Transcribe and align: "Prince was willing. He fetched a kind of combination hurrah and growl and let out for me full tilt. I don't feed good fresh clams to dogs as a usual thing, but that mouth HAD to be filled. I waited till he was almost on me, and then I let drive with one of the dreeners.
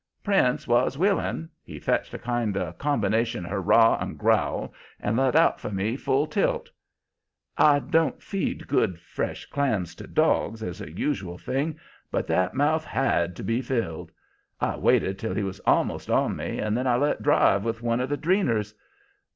"Prince 0.23 0.67
was 0.67 0.97
willing. 0.97 1.47
He 1.61 1.79
fetched 1.79 2.11
a 2.15 2.17
kind 2.17 2.57
of 2.57 2.79
combination 2.79 3.45
hurrah 3.45 3.99
and 4.01 4.17
growl 4.17 4.73
and 4.99 5.15
let 5.15 5.35
out 5.35 5.59
for 5.59 5.69
me 5.69 5.95
full 5.95 6.25
tilt. 6.25 6.71
I 7.55 7.77
don't 7.77 8.19
feed 8.19 8.67
good 8.67 8.99
fresh 8.99 9.45
clams 9.51 9.93
to 9.97 10.07
dogs 10.07 10.63
as 10.63 10.81
a 10.81 10.91
usual 10.91 11.37
thing, 11.37 11.77
but 12.09 12.25
that 12.25 12.55
mouth 12.55 12.83
HAD 12.83 13.35
to 13.35 13.43
be 13.43 13.61
filled. 13.61 14.11
I 14.59 14.75
waited 14.75 15.19
till 15.19 15.35
he 15.35 15.43
was 15.43 15.59
almost 15.67 16.09
on 16.09 16.35
me, 16.35 16.57
and 16.57 16.75
then 16.75 16.87
I 16.87 16.95
let 16.95 17.21
drive 17.21 17.63
with 17.63 17.83
one 17.83 17.99
of 17.99 18.09
the 18.09 18.17
dreeners. 18.17 18.73